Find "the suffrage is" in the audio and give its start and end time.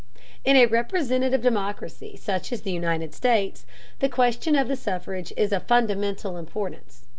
4.67-5.51